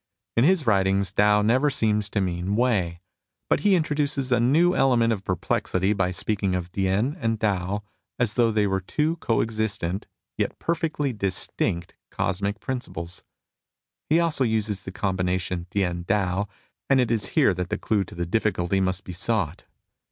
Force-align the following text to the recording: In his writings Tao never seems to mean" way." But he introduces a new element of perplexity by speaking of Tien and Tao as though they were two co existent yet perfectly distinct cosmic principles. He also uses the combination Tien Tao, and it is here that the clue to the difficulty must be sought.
In 0.35 0.43
his 0.45 0.65
writings 0.65 1.11
Tao 1.11 1.43
never 1.43 1.69
seems 1.69 2.09
to 2.09 2.21
mean" 2.21 2.55
way." 2.55 3.01
But 3.51 3.59
he 3.59 3.75
introduces 3.75 4.31
a 4.31 4.39
new 4.39 4.73
element 4.75 5.13
of 5.13 5.23
perplexity 5.23 5.93
by 5.93 6.09
speaking 6.09 6.55
of 6.55 6.71
Tien 6.71 7.15
and 7.19 7.39
Tao 7.39 7.83
as 8.17 8.33
though 8.33 8.49
they 8.49 8.65
were 8.65 8.81
two 8.81 9.17
co 9.17 9.41
existent 9.43 10.07
yet 10.39 10.57
perfectly 10.57 11.13
distinct 11.13 11.93
cosmic 12.09 12.59
principles. 12.59 13.23
He 14.09 14.19
also 14.19 14.43
uses 14.43 14.81
the 14.81 14.91
combination 14.91 15.67
Tien 15.69 16.03
Tao, 16.03 16.47
and 16.89 16.99
it 16.99 17.11
is 17.11 17.27
here 17.37 17.53
that 17.53 17.69
the 17.69 17.77
clue 17.77 18.03
to 18.05 18.15
the 18.15 18.25
difficulty 18.25 18.81
must 18.81 19.03
be 19.03 19.13
sought. 19.13 19.65